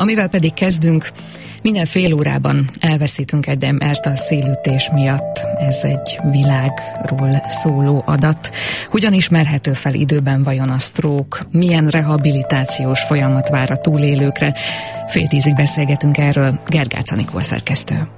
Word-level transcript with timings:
Amivel 0.00 0.28
pedig 0.28 0.54
kezdünk, 0.54 1.10
minden 1.62 1.86
fél 1.86 2.14
órában 2.14 2.70
elveszítünk 2.78 3.46
egy 3.46 3.62
embert 3.62 4.06
a 4.06 4.16
szélütés 4.16 4.90
miatt. 4.92 5.46
Ez 5.58 5.78
egy 5.82 6.18
világról 6.30 7.42
szóló 7.48 8.02
adat. 8.06 8.50
Hogyan 8.90 9.12
ismerhető 9.12 9.72
fel 9.72 9.94
időben 9.94 10.42
vajon 10.42 10.68
a 10.68 10.78
stroke? 10.78 11.46
Milyen 11.50 11.88
rehabilitációs 11.88 13.00
folyamat 13.00 13.48
vár 13.48 13.70
a 13.70 13.76
túlélőkre? 13.76 14.54
Fél 15.06 15.28
tízig 15.28 15.54
beszélgetünk 15.54 16.18
erről. 16.18 16.60
Gergác 16.66 17.10
Anikó 17.10 17.40
szerkesztő. 17.40 18.08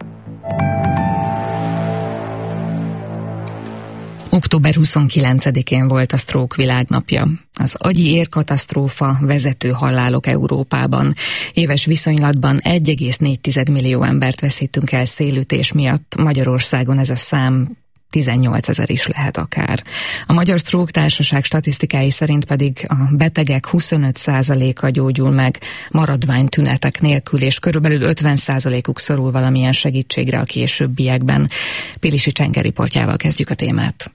Október 4.42 4.74
29-én 4.78 5.88
volt 5.88 6.12
a 6.12 6.16
stroke 6.16 6.54
világnapja. 6.56 7.28
Az 7.52 7.74
agyi 7.78 8.12
érkatasztrófa 8.12 9.18
vezető 9.20 9.68
halálok 9.68 10.26
Európában. 10.26 11.14
Éves 11.52 11.84
viszonylatban 11.84 12.60
1,4 12.64 13.72
millió 13.72 14.02
embert 14.02 14.40
veszítünk 14.40 14.92
el 14.92 15.04
szélütés 15.04 15.72
miatt. 15.72 16.14
Magyarországon 16.16 16.98
ez 16.98 17.10
a 17.10 17.16
szám 17.16 17.76
18 18.10 18.68
ezer 18.68 18.90
is 18.90 19.06
lehet 19.06 19.36
akár. 19.36 19.82
A 20.26 20.32
Magyar 20.32 20.58
Stroke 20.58 20.90
Társaság 20.90 21.44
statisztikái 21.44 22.10
szerint 22.10 22.44
pedig 22.44 22.86
a 22.88 22.94
betegek 23.10 23.64
25%-a 23.72 24.88
gyógyul 24.88 25.30
meg 25.30 25.58
maradvány 25.90 26.48
tünetek 26.48 27.00
nélkül, 27.00 27.42
és 27.42 27.58
körülbelül 27.58 28.12
50%-uk 28.12 28.98
szorul 28.98 29.30
valamilyen 29.30 29.72
segítségre 29.72 30.38
a 30.38 30.44
későbbiekben. 30.44 31.50
Pilisi 32.00 32.32
Csenger 32.32 32.62
riportjával 32.62 33.16
kezdjük 33.16 33.50
a 33.50 33.54
témát. 33.54 34.12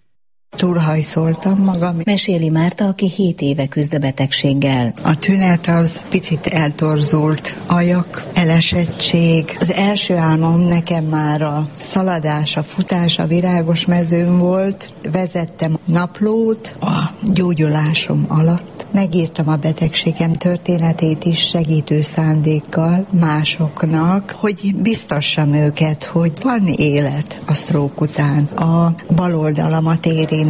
Túlhajszoltam 0.57 1.63
magam. 1.63 1.95
Meséli 2.03 2.49
Márta, 2.49 2.85
aki 2.85 3.09
7 3.09 3.41
éve 3.41 3.67
küzd 3.67 3.93
a 3.93 3.97
betegséggel. 3.97 4.93
A 5.03 5.19
tünet 5.19 5.67
az 5.67 6.05
picit 6.09 6.45
eltorzult, 6.45 7.57
ajak, 7.67 8.25
elesettség. 8.33 9.57
Az 9.59 9.71
első 9.71 10.15
álmom 10.15 10.61
nekem 10.61 11.03
már 11.03 11.41
a 11.41 11.69
szaladás, 11.77 12.57
a 12.57 12.63
futás 12.63 13.19
a 13.19 13.27
virágos 13.27 13.85
mezőn 13.85 14.37
volt. 14.37 14.93
Vezettem 15.11 15.79
naplót 15.85 16.75
a 16.79 17.11
gyógyulásom 17.33 18.25
alatt. 18.27 18.87
Megírtam 18.91 19.47
a 19.47 19.55
betegségem 19.55 20.33
történetét 20.33 21.25
is 21.25 21.39
segítő 21.39 22.01
szándékkal 22.01 23.07
másoknak, 23.19 24.35
hogy 24.39 24.75
biztassam 24.81 25.53
őket, 25.53 26.03
hogy 26.03 26.31
van 26.41 26.67
élet 26.67 27.41
a 27.45 27.53
sztrók 27.53 28.01
után. 28.01 28.43
A 28.43 28.95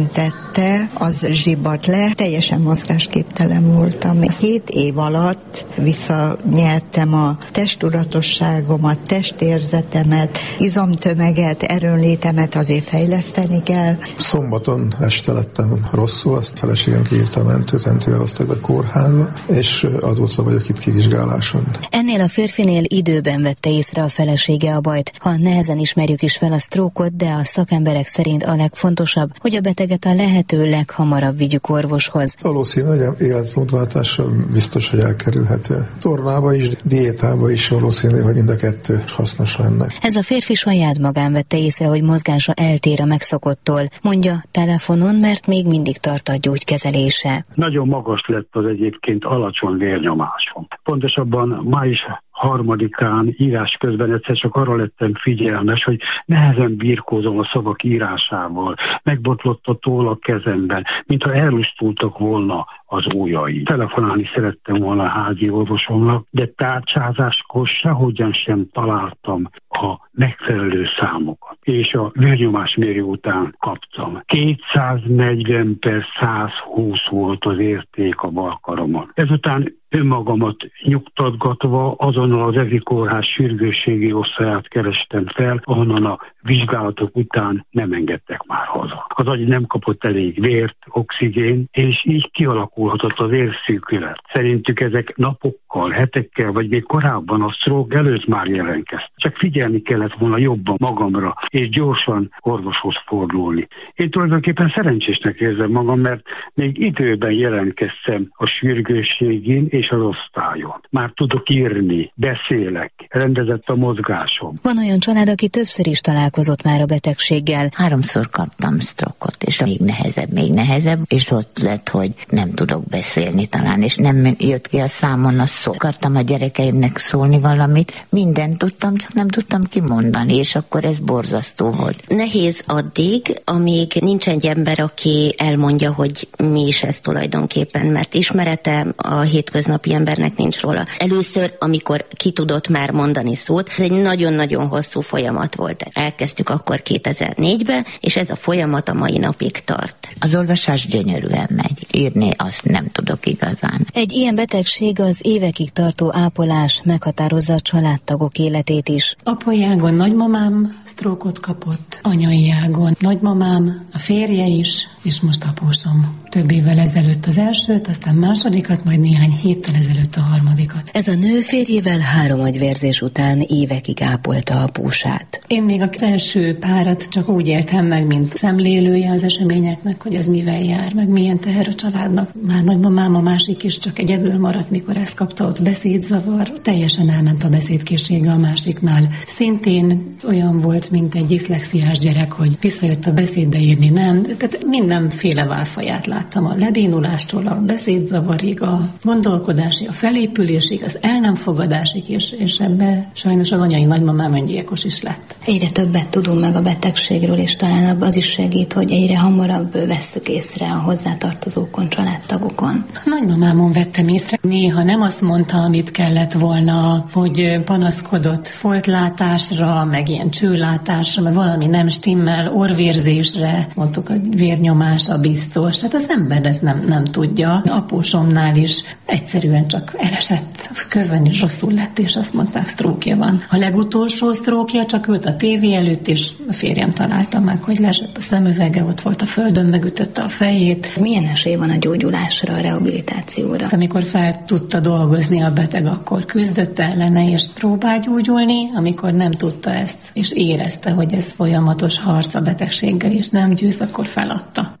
that 0.06 0.47
érintette, 0.58 0.90
az 0.94 1.26
zsibbat 1.30 1.86
le, 1.86 2.12
teljesen 2.14 2.60
mozgásképtelen 2.60 3.72
voltam. 3.72 4.20
Hét 4.40 4.68
év 4.70 4.98
alatt 4.98 5.66
visszanyertem 5.76 7.14
a 7.14 7.38
testudatosságomat, 7.52 8.98
testérzetemet, 8.98 10.38
izomtömeget, 10.58 11.62
erőnlétemet 11.62 12.54
azért 12.54 12.84
fejleszteni 12.84 13.62
kell. 13.62 13.96
Szombaton 14.18 14.94
este 15.00 15.32
lettem 15.32 15.88
rosszul, 15.92 16.36
azt 16.36 16.58
feleségem 16.58 17.02
kiírta 17.02 17.40
a 17.40 17.44
mentőt, 17.44 17.84
mentővel 17.84 18.18
hoztak 18.18 18.46
be 18.46 18.54
kórházba, 18.60 19.30
és 19.48 19.86
azóta 20.00 20.42
vagyok 20.42 20.68
itt 20.68 20.78
kivizsgáláson. 20.78 21.66
Ennél 21.90 22.20
a 22.20 22.28
férfinél 22.28 22.82
időben 22.84 23.42
vette 23.42 23.70
észre 23.70 24.02
a 24.02 24.08
felesége 24.08 24.74
a 24.74 24.80
bajt. 24.80 25.12
Ha 25.18 25.36
nehezen 25.36 25.78
ismerjük 25.78 26.22
is 26.22 26.36
fel 26.36 26.52
a 26.52 26.58
sztrókot, 26.58 27.16
de 27.16 27.30
a 27.30 27.44
szakemberek 27.44 28.06
szerint 28.06 28.44
a 28.44 28.56
legfontosabb, 28.56 29.30
hogy 29.38 29.56
a 29.56 29.60
beteget 29.60 30.04
a 30.04 30.14
lehető 30.52 30.70
leghamarabb 30.70 31.36
vigyük 31.36 31.68
orvoshoz. 31.68 32.36
Valószínű, 32.42 32.88
hogy 32.88 33.20
életmódváltással 33.20 34.26
biztos, 34.52 34.90
hogy 34.90 35.00
elkerülhető. 35.00 35.74
Tornába 36.00 36.54
is, 36.54 36.68
diétába 36.84 37.50
is 37.50 37.68
valószínű, 37.68 38.20
hogy 38.20 38.34
mind 38.34 38.48
a 38.48 38.56
kettő 38.56 38.94
hasznos 39.06 39.56
lenne. 39.56 39.86
Ez 40.02 40.16
a 40.16 40.22
férfi 40.22 40.54
saját 40.54 40.98
magán 40.98 41.32
vette 41.32 41.58
észre, 41.58 41.86
hogy 41.86 42.02
mozgása 42.02 42.52
eltér 42.52 43.00
a 43.00 43.04
megszokottól, 43.04 43.82
mondja 44.02 44.44
telefonon, 44.50 45.14
mert 45.14 45.46
még 45.46 45.66
mindig 45.66 45.96
tart 45.98 46.28
a 46.28 46.36
gyógykezelése. 46.40 47.44
Nagyon 47.54 47.88
magas 47.88 48.24
lett 48.26 48.48
az 48.50 48.64
egyébként 48.64 49.24
alacsony 49.24 49.76
vérnyomásom. 49.76 50.66
Pontosabban 50.82 51.48
ma 51.64 51.84
is 51.84 52.00
harmadikán 52.38 53.34
írás 53.36 53.76
közben 53.80 54.12
egyszer 54.12 54.36
csak 54.36 54.54
arra 54.54 54.76
lettem 54.76 55.14
figyelmes, 55.14 55.84
hogy 55.84 56.00
nehezen 56.24 56.76
birkózom 56.76 57.38
a 57.38 57.48
szavak 57.52 57.82
írásával. 57.82 58.74
Megbotlott 59.02 59.66
a 59.66 59.74
toll 59.74 60.08
a 60.08 60.16
kezemben, 60.16 60.84
mintha 61.06 61.34
elustultak 61.34 62.18
volna 62.18 62.66
az 62.86 63.06
ujjai. 63.14 63.62
Telefonálni 63.62 64.30
szerettem 64.34 64.76
volna 64.76 65.02
a 65.02 65.08
házi 65.08 65.50
orvosomnak, 65.50 66.26
de 66.30 66.46
tárcsázáskor 66.46 67.66
sehogyan 67.66 68.32
sem 68.32 68.68
találtam 68.72 69.50
a 69.68 70.08
megfelelő 70.12 70.86
számokat. 71.00 71.56
És 71.62 71.92
a 71.92 72.10
vérnyomásmérő 72.14 73.02
után 73.02 73.54
kaptam. 73.58 74.22
240 74.26 75.78
per 75.78 76.04
120 76.20 76.98
volt 77.10 77.44
az 77.44 77.58
érték 77.58 78.20
a 78.20 78.28
balkaromon. 78.28 79.10
Ezután 79.14 79.77
önmagamat 79.88 80.56
nyugtatgatva 80.82 81.92
azonnal 81.92 82.48
az 82.48 82.56
Evi 82.56 82.78
Kórház 82.78 83.24
sürgősségi 83.24 84.12
osztályát 84.12 84.68
kerestem 84.68 85.26
fel, 85.26 85.60
ahonnan 85.64 86.04
a 86.04 86.18
vizsgálatok 86.42 87.16
után 87.16 87.66
nem 87.70 87.92
engedtek 87.92 88.42
már 88.46 88.66
haza. 88.66 89.06
Az 89.08 89.26
agy 89.26 89.46
nem 89.46 89.66
kapott 89.66 90.04
elég 90.04 90.40
vért, 90.40 90.76
oxigén, 90.88 91.68
és 91.72 92.04
így 92.04 92.30
kialakulhatott 92.30 93.18
az 93.18 93.32
érszűkület. 93.32 94.20
Szerintük 94.32 94.80
ezek 94.80 95.16
napokkal, 95.16 95.90
hetekkel, 95.90 96.52
vagy 96.52 96.68
még 96.68 96.82
korábban 96.82 97.42
a 97.42 97.52
stroke 97.52 97.96
előtt 97.96 98.26
már 98.26 98.46
jelentkeztek. 98.46 99.12
Csak 99.16 99.36
figyelni 99.36 99.82
kellett 99.82 100.14
volna 100.18 100.38
jobban 100.38 100.76
magamra, 100.78 101.34
és 101.48 101.68
gyorsan 101.68 102.30
orvoshoz 102.40 102.94
fordulni. 103.06 103.68
Én 103.94 104.10
tulajdonképpen 104.10 104.72
szerencsésnek 104.74 105.40
érzem 105.40 105.70
magam, 105.70 106.00
mert 106.00 106.22
még 106.54 106.78
időben 106.78 107.32
jelentkeztem 107.32 108.28
a 108.34 108.46
sürgősségén 108.46 109.66
és 109.78 109.88
az 109.90 110.00
osztályon. 110.00 110.80
Már 110.90 111.12
tudok 111.14 111.50
írni, 111.50 112.12
beszélek, 112.14 112.92
rendezett 113.08 113.66
a 113.66 113.74
mozgásom. 113.74 114.54
Van 114.62 114.78
olyan 114.78 114.98
család, 114.98 115.28
aki 115.28 115.48
többször 115.48 115.86
is 115.86 116.00
találkozott 116.00 116.62
már 116.62 116.80
a 116.80 116.86
betegséggel. 116.86 117.68
Háromszor 117.72 118.26
kaptam 118.30 118.78
sztrokot, 118.78 119.42
és 119.42 119.62
még 119.62 119.78
nehezebb, 119.78 120.32
még 120.32 120.52
nehezebb, 120.52 120.98
és 121.08 121.30
ott 121.30 121.58
lett, 121.62 121.88
hogy 121.88 122.10
nem 122.28 122.54
tudok 122.54 122.88
beszélni 122.88 123.46
talán, 123.46 123.82
és 123.82 123.96
nem 123.96 124.34
jött 124.38 124.66
ki 124.68 124.78
a 124.78 124.86
számon 124.86 125.38
a 125.38 125.46
szó. 125.46 125.72
Akartam 125.72 126.16
a 126.16 126.20
gyerekeimnek 126.20 126.96
szólni 126.96 127.40
valamit, 127.40 128.06
mindent 128.10 128.58
tudtam, 128.58 128.96
csak 128.96 129.12
nem 129.12 129.28
tudtam 129.28 129.62
kimondani, 129.62 130.34
és 130.34 130.54
akkor 130.54 130.84
ez 130.84 130.98
borzasztó 130.98 131.70
volt. 131.70 132.04
Nehéz 132.08 132.64
addig, 132.66 133.40
amíg 133.44 133.92
nincs 134.00 134.28
egy 134.28 134.46
ember, 134.46 134.80
aki 134.80 135.34
elmondja, 135.36 135.92
hogy 135.92 136.28
mi 136.38 136.66
is 136.66 136.82
ez 136.82 137.00
tulajdonképpen, 137.00 137.86
mert 137.86 138.14
ismerete 138.14 138.86
a 138.96 139.20
hétköznapi 139.20 139.66
embernek 139.90 140.36
nincs 140.36 140.60
róla. 140.60 140.86
Először, 140.98 141.56
amikor 141.58 142.06
ki 142.16 142.30
tudott 142.30 142.68
már 142.68 142.90
mondani 142.90 143.34
szót, 143.34 143.68
ez 143.68 143.80
egy 143.80 143.90
nagyon-nagyon 143.92 144.66
hosszú 144.66 145.00
folyamat 145.00 145.54
volt. 145.54 145.84
Elkezdtük 145.92 146.48
akkor 146.48 146.82
2004-ben, 146.84 147.86
és 148.00 148.16
ez 148.16 148.30
a 148.30 148.36
folyamat 148.36 148.88
a 148.88 148.94
mai 148.94 149.18
napig 149.18 149.64
tart. 149.64 150.08
Az 150.20 150.34
olvasás 150.34 150.86
gyönyörűen 150.86 151.48
megy. 151.54 151.86
Írni 151.92 152.30
azt 152.36 152.64
nem 152.64 152.86
tudok 152.92 153.26
igazán. 153.26 153.86
Egy 153.92 154.12
ilyen 154.12 154.34
betegség 154.34 155.00
az 155.00 155.18
évekig 155.22 155.70
tartó 155.70 156.10
ápolás 156.14 156.80
meghatározza 156.84 157.54
a 157.54 157.60
családtagok 157.60 158.38
életét 158.38 158.88
is. 158.88 159.16
Apai 159.22 159.64
ágon 159.64 159.94
nagymamám 159.94 160.80
sztrókot 160.84 161.40
kapott, 161.40 162.00
anyai 162.02 162.50
ágon 162.62 162.96
nagymamám, 163.00 163.86
a 163.92 163.98
férje 163.98 164.46
is, 164.46 164.86
és 165.08 165.20
most 165.20 165.44
apósom. 165.44 166.16
Több 166.28 166.50
évvel 166.50 166.78
ezelőtt 166.78 167.26
az 167.26 167.38
elsőt, 167.38 167.88
aztán 167.88 168.14
másodikat, 168.14 168.84
majd 168.84 169.00
néhány 169.00 169.30
héttel 169.30 169.74
ezelőtt 169.74 170.14
a 170.16 170.20
harmadikat. 170.20 170.90
Ez 170.92 171.08
a 171.08 171.14
nő 171.14 171.40
férjével 171.40 171.98
három 171.98 172.40
agyvérzés 172.40 173.00
után 173.02 173.40
évekig 173.40 174.02
ápolta 174.02 174.62
apósát. 174.62 175.42
Én 175.46 175.62
még 175.62 175.82
az 175.82 176.02
első 176.02 176.56
párat 176.60 177.08
csak 177.08 177.28
úgy 177.28 177.46
éltem 177.46 177.86
meg, 177.86 178.06
mint 178.06 178.36
szemlélője 178.36 179.10
az 179.10 179.22
eseményeknek, 179.22 180.02
hogy 180.02 180.14
ez 180.14 180.26
mivel 180.26 180.60
jár, 180.60 180.94
meg 180.94 181.08
milyen 181.08 181.38
teher 181.38 181.68
a 181.68 181.74
családnak. 181.74 182.30
Már 182.46 182.64
nagymamám 182.64 183.14
a 183.14 183.20
másik 183.20 183.64
is 183.64 183.78
csak 183.78 183.98
egyedül 183.98 184.38
maradt, 184.38 184.70
mikor 184.70 184.96
ezt 184.96 185.14
kapta, 185.14 185.46
ott 185.46 185.62
beszédzavar. 185.62 186.52
Teljesen 186.62 187.10
elment 187.10 187.44
a 187.44 187.48
beszédkészsége 187.48 188.30
a 188.30 188.38
másiknál. 188.38 189.08
Szintén 189.26 190.16
olyan 190.28 190.60
volt, 190.60 190.90
mint 190.90 191.14
egy 191.14 191.26
diszlexiás 191.26 191.98
gyerek, 191.98 192.32
hogy 192.32 192.56
visszajött 192.60 193.06
a 193.06 193.12
beszéd, 193.12 193.48
de 193.48 193.58
írni 193.58 193.88
nem. 193.88 194.22
Tehát 194.22 194.66
mindenféle 194.98 195.44
válfaját 195.44 196.06
láttam 196.06 196.46
a 196.46 196.54
lebénulástól, 196.56 197.46
a 197.46 197.54
beszédzavarig, 197.54 198.62
a 198.62 198.80
gondolkodási, 199.02 199.86
a 199.86 199.92
felépülésig, 199.92 200.82
az 200.84 200.98
el 201.00 201.20
nem 201.20 201.34
fogadásig, 201.34 202.08
és, 202.08 202.30
és 202.30 202.58
ebbe 202.58 203.10
sajnos 203.12 203.52
az 203.52 203.60
anyai 203.60 203.84
nagymamám 203.84 204.34
öngyilkos 204.34 204.84
is 204.84 205.02
lett. 205.02 205.36
Egyre 205.44 205.70
többet 205.70 206.08
tudunk 206.08 206.40
meg 206.40 206.56
a 206.56 206.62
betegségről, 206.62 207.38
és 207.38 207.56
talán 207.56 208.02
az 208.02 208.16
is 208.16 208.26
segít, 208.26 208.72
hogy 208.72 208.90
egyre 208.90 209.18
hamarabb 209.18 209.86
vesszük 209.86 210.28
észre 210.28 210.66
a 210.66 210.78
hozzátartozókon, 210.78 211.88
családtagokon? 211.88 212.84
Nagymamámon 213.04 213.72
vettem 213.72 214.08
észre. 214.08 214.38
Néha 214.42 214.82
nem 214.82 215.02
azt 215.02 215.20
mondta, 215.20 215.56
amit 215.56 215.90
kellett 215.90 216.32
volna, 216.32 217.06
hogy 217.12 217.60
panaszkodott 217.64 218.48
foltlátásra, 218.48 219.84
meg 219.84 220.08
ilyen 220.08 220.30
csőlátásra, 220.30 221.22
mert 221.22 221.34
valami 221.34 221.66
nem 221.66 221.88
stimmel, 221.88 222.52
orvérzésre, 222.52 223.68
mondtuk, 223.74 224.08
hogy 224.08 224.36
vérnyomás 224.36 224.87
a 225.08 225.18
biztos. 225.18 225.76
Tehát 225.76 225.94
az 225.94 226.06
ember 226.08 226.46
ez 226.46 226.58
nem, 226.58 226.84
nem 226.86 227.04
tudja. 227.04 227.62
Apósomnál 227.66 228.56
is 228.56 228.82
egyszerűen 229.06 229.66
csak 229.66 229.94
elesett 229.98 230.70
kövön, 230.88 231.24
és 231.24 231.40
rosszul 231.40 231.72
lett, 231.72 231.98
és 231.98 232.16
azt 232.16 232.34
mondták, 232.34 232.68
sztrókja 232.68 233.16
van. 233.16 233.42
A 233.50 233.56
legutolsó 233.56 234.32
sztrókja 234.32 234.84
csak 234.84 235.06
ült 235.06 235.26
a 235.26 235.36
tévé 235.36 235.74
előtt, 235.74 236.08
és 236.08 236.30
a 236.48 236.52
férjem 236.52 236.92
találta 236.92 237.40
meg, 237.40 237.62
hogy 237.62 237.78
lesett 237.78 238.16
a 238.16 238.20
szemüvege, 238.20 238.84
ott 238.84 239.00
volt 239.00 239.22
a 239.22 239.26
földön, 239.26 239.66
megütötte 239.66 240.22
a 240.22 240.28
fejét. 240.28 241.00
Milyen 241.00 241.24
esély 241.24 241.54
van 241.54 241.70
a 241.70 241.76
gyógyulásra, 241.76 242.54
a 242.54 242.60
rehabilitációra? 242.60 243.66
Amikor 243.70 244.02
fel 244.02 244.44
tudta 244.46 244.80
dolgozni 244.80 245.42
a 245.42 245.52
beteg, 245.52 245.86
akkor 245.86 246.24
küzdött 246.24 246.78
ellene, 246.78 247.30
és 247.30 247.44
próbált 247.54 248.04
gyógyulni, 248.04 248.70
amikor 248.74 249.12
nem 249.12 249.32
tudta 249.32 249.70
ezt, 249.70 250.10
és 250.12 250.32
érezte, 250.32 250.90
hogy 250.90 251.12
ez 251.12 251.32
folyamatos 251.32 251.98
harc 251.98 252.34
a 252.34 252.40
betegséggel, 252.40 253.12
és 253.12 253.28
nem 253.28 253.54
győz, 253.54 253.80
akkor 253.80 254.06
feladta. 254.06 254.77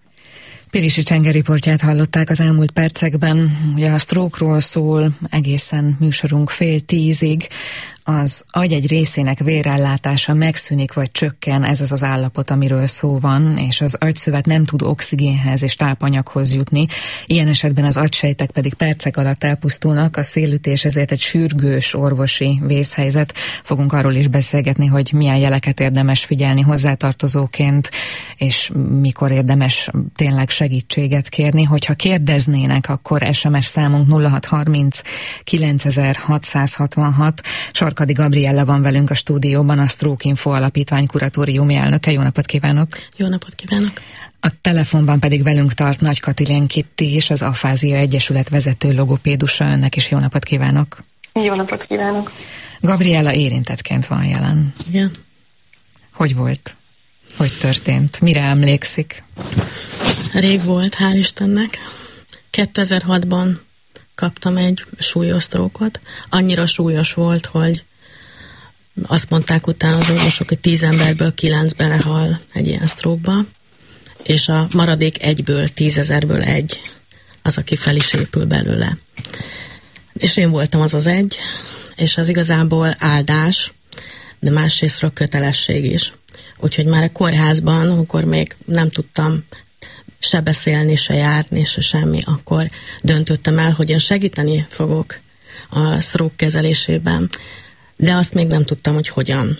Pirisi 0.70 1.02
Csenge 1.02 1.30
riportját 1.30 1.80
hallották 1.80 2.30
az 2.30 2.40
elmúlt 2.40 2.70
percekben. 2.70 3.58
Ugye 3.74 3.90
a 3.90 3.98
stroke 3.98 4.60
szól 4.60 5.18
egészen 5.30 5.96
műsorunk 6.00 6.50
fél 6.50 6.80
tízig 6.80 7.48
az 8.08 8.44
agy 8.48 8.72
egy 8.72 8.86
részének 8.86 9.38
vérellátása 9.38 10.34
megszűnik 10.34 10.92
vagy 10.92 11.10
csökken, 11.10 11.64
ez 11.64 11.80
az 11.80 11.92
az 11.92 12.02
állapot, 12.02 12.50
amiről 12.50 12.86
szó 12.86 13.18
van, 13.18 13.58
és 13.58 13.80
az 13.80 13.96
agyszövet 14.00 14.46
nem 14.46 14.64
tud 14.64 14.82
oxigénhez 14.82 15.62
és 15.62 15.74
tápanyaghoz 15.74 16.54
jutni. 16.54 16.86
Ilyen 17.26 17.48
esetben 17.48 17.84
az 17.84 17.96
agysejtek 17.96 18.50
pedig 18.50 18.74
percek 18.74 19.16
alatt 19.16 19.44
elpusztulnak, 19.44 20.16
a 20.16 20.22
szélütés 20.22 20.84
ezért 20.84 21.10
egy 21.10 21.20
sürgős 21.20 21.94
orvosi 21.94 22.60
vészhelyzet. 22.66 23.34
Fogunk 23.62 23.92
arról 23.92 24.14
is 24.14 24.28
beszélgetni, 24.28 24.86
hogy 24.86 25.12
milyen 25.14 25.36
jeleket 25.36 25.80
érdemes 25.80 26.24
figyelni 26.24 26.60
hozzátartozóként, 26.60 27.90
és 28.36 28.70
mikor 29.00 29.30
érdemes 29.30 29.90
tényleg 30.14 30.48
segítséget 30.48 31.28
kérni. 31.28 31.62
Hogyha 31.62 31.94
kérdeznének, 31.94 32.88
akkor 32.88 33.28
SMS 33.32 33.64
számunk 33.64 34.10
0630 34.10 35.00
9666 35.44 37.40
Sarkadi 37.98 38.22
Gabriella 38.22 38.64
van 38.64 38.82
velünk 38.82 39.10
a 39.10 39.14
stúdióban, 39.14 39.78
a 39.78 39.86
Stroke 39.86 40.28
Info 40.28 40.50
Alapítvány 40.50 41.06
kuratóriumi 41.06 41.74
elnöke. 41.74 42.10
Jó 42.10 42.22
napot 42.22 42.46
kívánok! 42.46 42.88
Jó 43.16 43.28
napot 43.28 43.54
kívánok! 43.54 43.92
A 44.40 44.60
telefonban 44.60 45.20
pedig 45.20 45.42
velünk 45.42 45.72
tart 45.72 46.00
Nagy 46.00 46.20
Katilén 46.20 46.66
Kitti 46.66 47.12
és 47.14 47.30
az 47.30 47.42
Afázia 47.42 47.96
Egyesület 47.96 48.48
vezető 48.48 48.94
logopédusa. 48.94 49.64
Önnek 49.64 49.96
is 49.96 50.10
jó 50.10 50.18
napot 50.18 50.44
kívánok! 50.44 51.04
Jó 51.32 51.54
napot 51.54 51.86
kívánok! 51.86 52.32
Gabriella 52.80 53.32
érintettként 53.32 54.06
van 54.06 54.24
jelen. 54.24 54.74
Igen. 54.88 55.10
Hogy 56.12 56.34
volt? 56.34 56.76
Hogy 57.36 57.52
történt? 57.60 58.20
Mire 58.20 58.42
emlékszik? 58.42 59.24
Rég 60.32 60.64
volt, 60.64 60.96
hál' 60.98 61.16
Istennek. 61.16 61.78
2006-ban 62.52 63.48
kaptam 64.14 64.56
egy 64.56 64.84
súlyos 64.98 65.42
sztrókot. 65.42 66.00
Annyira 66.24 66.66
súlyos 66.66 67.14
volt, 67.14 67.46
hogy 67.46 67.86
azt 69.02 69.30
mondták 69.30 69.66
utána 69.66 69.98
az 69.98 70.10
orvosok, 70.10 70.48
hogy 70.48 70.60
tíz 70.60 70.82
emberből 70.82 71.34
kilenc 71.34 71.72
belehal 71.72 72.40
egy 72.52 72.66
ilyen 72.66 72.86
sztrókba, 72.86 73.46
és 74.24 74.48
a 74.48 74.68
maradék 74.72 75.22
egyből, 75.22 75.68
tízezerből 75.68 76.42
egy 76.42 76.80
az, 77.42 77.56
aki 77.56 77.76
fel 77.76 77.96
is 77.96 78.12
épül 78.12 78.44
belőle. 78.44 78.98
És 80.12 80.36
én 80.36 80.50
voltam 80.50 80.80
az 80.80 80.94
az 80.94 81.06
egy, 81.06 81.38
és 81.96 82.16
az 82.16 82.28
igazából 82.28 82.94
áldás, 82.98 83.72
de 84.40 84.50
másrésztről 84.50 85.12
kötelesség 85.12 85.84
is. 85.84 86.12
Úgyhogy 86.58 86.86
már 86.86 87.02
a 87.02 87.12
kórházban, 87.12 87.90
amikor 87.90 88.24
még 88.24 88.56
nem 88.64 88.90
tudtam 88.90 89.44
se 90.18 90.40
beszélni, 90.40 90.96
se 90.96 91.14
járni, 91.14 91.64
se 91.64 91.80
semmi, 91.80 92.20
akkor 92.24 92.70
döntöttem 93.02 93.58
el, 93.58 93.72
hogy 93.72 93.90
én 93.90 93.98
segíteni 93.98 94.66
fogok 94.68 95.18
a 95.70 96.00
sztrók 96.00 96.36
kezelésében, 96.36 97.30
de 97.98 98.14
azt 98.14 98.34
még 98.34 98.46
nem 98.46 98.64
tudtam, 98.64 98.94
hogy 98.94 99.08
hogyan. 99.08 99.58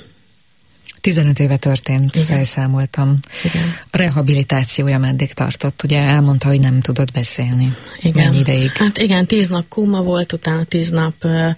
15 1.01 1.39
éve 1.39 1.57
történt, 1.57 2.15
Igen. 2.15 2.27
felszámoltam. 2.27 3.19
Igen. 3.45 3.75
A 3.91 3.97
rehabilitációja 3.97 4.99
meddig 4.99 5.33
tartott? 5.33 5.83
Ugye 5.85 6.01
elmondta, 6.01 6.49
hogy 6.49 6.61
nem 6.61 6.81
tudott 6.81 7.13
beszélni. 7.13 7.77
Igen. 8.01 8.25
Mennyi 8.25 8.39
ideig? 8.39 8.71
Hát 8.73 8.99
igen, 8.99 9.27
tíz 9.27 9.49
nap 9.49 9.69
kóma 9.69 10.03
volt, 10.03 10.33
utána 10.33 10.65
tíz 10.65 10.91
nap 10.91 11.15
ö, 11.21 11.49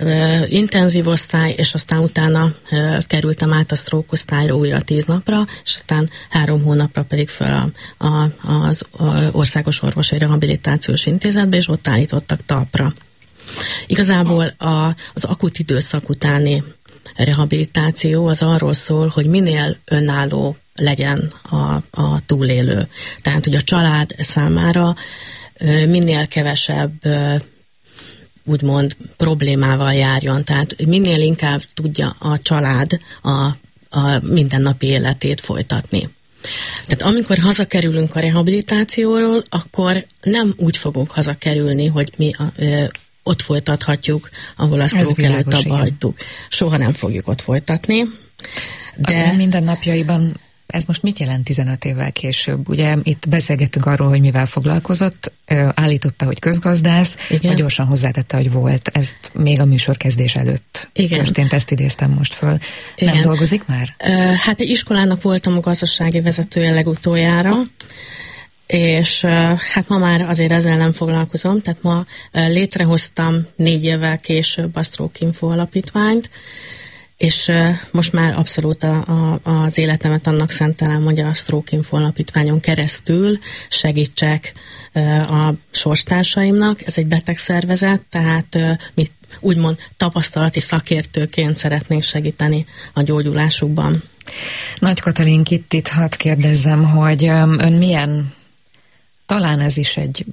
ö, 0.00 0.44
intenzív 0.48 1.06
osztály, 1.06 1.54
és 1.56 1.74
aztán 1.74 1.98
utána 1.98 2.52
ö, 2.70 2.98
kerültem 3.06 3.52
át 3.52 3.72
a 3.72 3.74
stroke 3.74 4.08
osztályra 4.10 4.54
újra 4.54 4.80
tíz 4.80 5.04
napra, 5.04 5.46
és 5.64 5.74
aztán 5.74 6.10
három 6.30 6.62
hónapra 6.62 7.02
pedig 7.02 7.28
fel 7.28 7.72
a, 7.98 8.06
a, 8.06 8.32
az 8.42 8.84
a 8.90 9.04
Országos 9.32 9.82
Orvosi 9.82 10.18
Rehabilitációs 10.18 11.06
Intézetbe, 11.06 11.56
és 11.56 11.68
ott 11.68 11.88
állítottak 11.88 12.44
talpra. 12.44 12.92
Igazából 13.86 14.44
a, 14.58 14.94
az 15.14 15.24
akut 15.24 15.58
időszak 15.58 16.08
utáni 16.08 16.64
rehabilitáció 17.16 18.26
az 18.26 18.42
arról 18.42 18.74
szól, 18.74 19.08
hogy 19.08 19.26
minél 19.26 19.76
önálló 19.84 20.56
legyen 20.74 21.32
a, 21.42 21.82
a 21.90 22.20
túlélő. 22.26 22.88
Tehát, 23.20 23.44
hogy 23.44 23.54
a 23.54 23.62
család 23.62 24.14
számára 24.18 24.94
minél 25.86 26.26
kevesebb 26.26 26.92
úgymond 28.44 28.96
problémával 29.16 29.92
járjon. 29.92 30.44
Tehát 30.44 30.86
minél 30.86 31.20
inkább 31.20 31.62
tudja 31.74 32.16
a 32.18 32.38
család 32.38 32.98
a, 33.22 33.30
a 33.88 34.18
mindennapi 34.22 34.86
életét 34.86 35.40
folytatni. 35.40 36.08
Tehát 36.86 37.02
amikor 37.02 37.38
hazakerülünk 37.38 38.14
a 38.14 38.20
rehabilitációról, 38.20 39.42
akkor 39.48 40.06
nem 40.22 40.54
úgy 40.56 40.76
fogunk 40.76 41.10
hazakerülni, 41.10 41.86
hogy 41.86 42.12
mi 42.16 42.30
a, 42.38 42.52
ott 43.26 43.42
folytathatjuk, 43.42 44.28
ahol 44.56 44.80
azt 44.80 44.94
stroke 44.94 45.24
előtt 45.24 45.54
abba 45.54 45.76
hagytuk. 45.76 46.16
Soha 46.48 46.76
nem 46.76 46.92
fogjuk 46.92 47.28
ott 47.28 47.40
folytatni. 47.40 48.02
De... 48.96 49.28
Az 49.30 49.36
mindennapjaiban 49.36 50.40
ez 50.66 50.84
most 50.84 51.02
mit 51.02 51.18
jelent 51.18 51.44
15 51.44 51.84
évvel 51.84 52.12
később? 52.12 52.68
Ugye 52.68 52.96
itt 53.02 53.28
beszélgettünk 53.28 53.86
arról, 53.86 54.08
hogy 54.08 54.20
mivel 54.20 54.46
foglalkozott, 54.46 55.32
állította, 55.74 56.24
hogy 56.24 56.38
közgazdász, 56.38 57.16
Igen. 57.28 57.56
gyorsan 57.56 57.86
hozzátette, 57.86 58.36
hogy 58.36 58.52
volt. 58.52 58.88
Ezt 58.92 59.16
még 59.32 59.60
a 59.60 59.64
műsorkezdés 59.64 60.36
előtt 60.36 60.88
Igen. 60.92 61.24
történt, 61.24 61.52
ezt 61.52 61.70
idéztem 61.70 62.10
most 62.10 62.34
föl. 62.34 62.58
Igen. 62.96 63.14
Nem 63.14 63.22
dolgozik 63.22 63.64
már? 63.66 63.94
Hát 64.38 64.60
egy 64.60 64.68
iskolának 64.68 65.22
voltam 65.22 65.56
a 65.56 65.60
gazdasági 65.60 66.20
vezetője 66.20 66.72
legutoljára, 66.72 67.54
és 68.66 69.20
hát 69.74 69.88
ma 69.88 69.98
már 69.98 70.20
azért 70.20 70.52
ezzel 70.52 70.76
nem 70.76 70.92
foglalkozom, 70.92 71.60
tehát 71.60 71.82
ma 71.82 72.04
létrehoztam 72.32 73.46
négy 73.56 73.84
évvel 73.84 74.18
később 74.18 74.76
a 74.76 74.82
Stroke 74.82 75.18
Info 75.24 75.46
alapítványt, 75.46 76.30
és 77.16 77.52
most 77.90 78.12
már 78.12 78.38
abszolút 78.38 78.82
a, 78.82 79.04
a, 79.04 79.40
az 79.42 79.78
életemet 79.78 80.26
annak 80.26 80.50
szentelem, 80.50 81.04
hogy 81.04 81.20
a 81.20 81.34
Stroke 81.34 81.76
Info 81.76 81.96
alapítványon 81.96 82.60
keresztül 82.60 83.38
segítsek 83.68 84.52
a 85.28 85.50
sorstársaimnak. 85.70 86.86
Ez 86.86 86.98
egy 86.98 87.06
betegszervezet, 87.06 88.00
tehát 88.10 88.58
mi 88.94 89.04
úgymond 89.40 89.78
tapasztalati 89.96 90.60
szakértőként 90.60 91.56
szeretnénk 91.56 92.02
segíteni 92.02 92.66
a 92.92 93.02
gyógyulásukban. 93.02 94.02
Nagy 94.78 95.00
Katalin 95.00 95.44
Kittit 95.44 95.88
hadd 95.88 96.16
kérdezzem, 96.16 96.84
hogy 96.84 97.24
ön 97.58 97.72
milyen 97.72 98.34
talán 99.26 99.60
ez 99.60 99.76
is 99.76 99.96
egy 99.96 100.24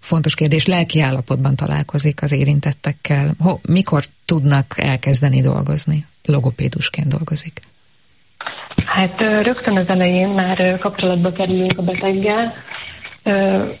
fontos 0.00 0.34
kérdés, 0.34 0.66
lelki 0.66 1.00
állapotban 1.00 1.56
találkozik 1.56 2.22
az 2.22 2.32
érintettekkel. 2.32 3.34
Ho, 3.38 3.58
mikor 3.68 4.02
tudnak 4.24 4.66
elkezdeni 4.76 5.40
dolgozni? 5.40 6.04
Logopédusként 6.24 7.08
dolgozik. 7.08 7.60
Hát 8.86 9.18
rögtön 9.18 9.76
az 9.76 9.88
elején 9.88 10.28
már 10.28 10.78
kapcsolatba 10.78 11.32
kerülünk 11.32 11.78
a 11.78 11.82
beteggel. 11.82 12.54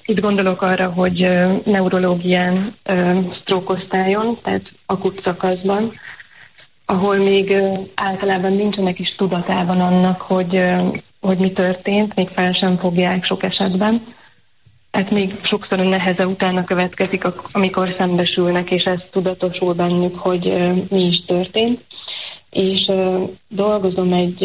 Itt 0.04 0.20
gondolok 0.20 0.62
arra, 0.62 0.90
hogy 0.90 1.18
neurológián, 1.64 2.76
sztrókosztályon, 3.40 4.38
tehát 4.42 4.72
akut 4.86 5.20
szakaszban, 5.24 5.92
ahol 6.86 7.16
még 7.16 7.52
általában 7.94 8.52
nincsenek 8.52 8.98
is 8.98 9.14
tudatában 9.16 9.80
annak, 9.80 10.20
hogy, 10.20 10.62
hogy 11.20 11.38
mi 11.38 11.52
történt, 11.52 12.14
még 12.14 12.28
fel 12.28 12.52
sem 12.52 12.78
fogják 12.78 13.24
sok 13.24 13.42
esetben 13.42 14.02
ez 14.94 15.06
még 15.10 15.34
sokszor 15.42 15.80
a 15.80 15.82
neheze 15.88 16.26
utána 16.26 16.64
következik, 16.64 17.24
amikor 17.52 17.94
szembesülnek, 17.98 18.70
és 18.70 18.82
ez 18.82 19.00
tudatosul 19.10 19.74
bennük, 19.74 20.18
hogy 20.18 20.44
mi 20.88 21.06
is 21.06 21.24
történt. 21.26 21.80
És 22.50 22.90
dolgozom 23.48 24.12
egy, 24.12 24.42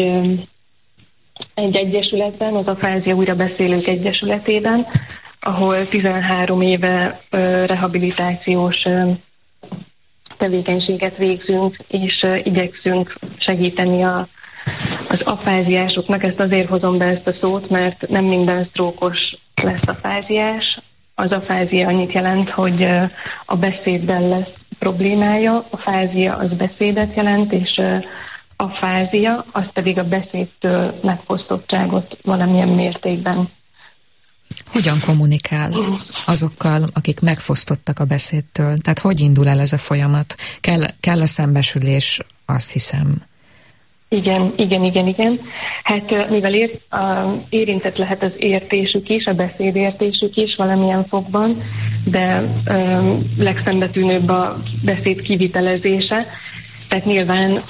egy 1.54 1.76
egyesületben, 1.76 2.54
az 2.54 2.66
Afázia 2.66 3.14
Újra 3.14 3.34
Beszélők 3.34 3.86
Egyesületében, 3.86 4.86
ahol 5.40 5.88
13 5.88 6.60
éve 6.60 7.20
rehabilitációs 7.66 8.76
tevékenységet 10.36 11.16
végzünk, 11.16 11.76
és 11.88 12.26
igyekszünk 12.42 13.18
segíteni 13.38 14.02
a, 14.04 14.28
az 15.08 15.20
afáziásoknak. 15.24 16.22
Ezt 16.22 16.40
azért 16.40 16.68
hozom 16.68 16.98
be 16.98 17.04
ezt 17.04 17.26
a 17.26 17.34
szót, 17.40 17.68
mert 17.68 18.08
nem 18.08 18.24
minden 18.24 18.64
sztrókos 18.70 19.18
lesz 19.62 19.86
afáziás. 19.86 20.80
Az 21.14 21.30
afázia 21.30 21.88
annyit 21.88 22.12
jelent, 22.12 22.50
hogy 22.50 22.82
a 23.46 23.56
beszéddel 23.56 24.28
lesz 24.28 24.52
problémája, 24.78 25.56
a 25.70 25.76
fázia 25.76 26.36
az 26.36 26.52
beszédet 26.52 27.14
jelent, 27.16 27.52
és 27.52 27.80
a 28.56 28.68
fázia 28.68 29.44
az 29.52 29.64
pedig 29.72 29.98
a 29.98 30.04
beszédtől 30.04 30.98
megfosztottságot 31.02 32.18
valamilyen 32.22 32.68
mértékben. 32.68 33.48
Hogyan 34.72 35.00
kommunikál 35.00 35.70
azokkal, 36.26 36.82
akik 36.94 37.20
megfosztottak 37.20 37.98
a 37.98 38.04
beszédtől? 38.04 38.76
Tehát 38.76 38.98
hogy 38.98 39.20
indul 39.20 39.48
el 39.48 39.60
ez 39.60 39.72
a 39.72 39.78
folyamat? 39.78 40.34
Kell, 40.60 40.82
kell 41.00 41.20
a 41.20 41.26
szembesülés, 41.26 42.20
azt 42.46 42.72
hiszem. 42.72 43.22
Igen, 44.08 44.52
igen, 44.56 44.84
igen, 44.84 45.06
igen. 45.06 45.40
Hát 45.90 46.30
mivel 46.30 46.54
ér, 46.54 46.78
érintett 47.48 47.96
lehet 47.96 48.22
az 48.22 48.32
értésük 48.36 49.08
is, 49.08 49.24
a 49.24 49.32
beszédértésük 49.32 50.36
is 50.36 50.56
valamilyen 50.56 51.04
fogban, 51.04 51.62
de 52.04 52.42
legszembetűnőbb 53.38 54.28
a 54.28 54.62
beszéd 54.84 55.22
kivitelezése, 55.22 56.26
tehát 56.88 57.04
nyilván 57.04 57.62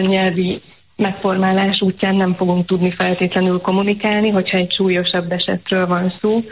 nyelvi 0.00 0.56
megformálás 0.96 1.80
útján 1.80 2.14
nem 2.14 2.34
fogunk 2.34 2.66
tudni 2.66 2.90
feltétlenül 2.90 3.60
kommunikálni, 3.60 4.28
hogyha 4.28 4.56
egy 4.56 4.72
súlyosabb 4.72 5.32
esetről 5.32 5.86
van 5.86 6.14
szó. 6.20 6.42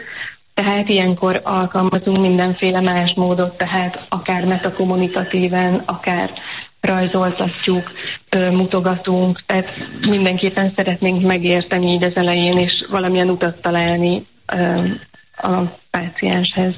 Tehát 0.53 0.89
ilyenkor 0.89 1.41
alkalmazunk 1.43 2.17
mindenféle 2.17 2.81
más 2.81 3.13
módot, 3.15 3.57
tehát 3.57 4.05
akár 4.09 4.45
metakommunikatíven, 4.45 5.81
akár 5.85 6.31
rajzoltatjuk, 6.85 7.91
mutogatunk, 8.51 9.43
tehát 9.45 9.67
mindenképpen 10.01 10.73
szeretnénk 10.75 11.21
megérteni 11.21 11.91
így 11.91 12.03
az 12.03 12.15
elején, 12.15 12.57
és 12.57 12.71
valamilyen 12.89 13.29
utat 13.29 13.61
találni 13.61 14.25
a 15.37 15.61
pácienshez. 15.89 16.73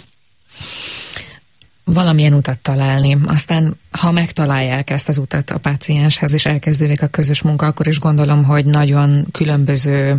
Valamilyen 1.84 2.34
utat 2.34 2.60
találni. 2.60 3.18
Aztán, 3.28 3.78
ha 4.02 4.12
megtalálják 4.12 4.90
ezt 4.90 5.08
az 5.08 5.18
utat 5.18 5.50
a 5.50 5.60
pácienshez, 5.60 6.34
és 6.34 6.46
elkezdődik 6.46 7.02
a 7.02 7.08
közös 7.08 7.42
munka, 7.42 7.66
akkor 7.66 7.88
is 7.88 8.00
gondolom, 8.00 8.44
hogy 8.44 8.66
nagyon 8.66 9.26
különböző 9.32 10.16